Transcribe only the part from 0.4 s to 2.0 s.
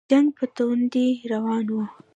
توندۍ روان وو.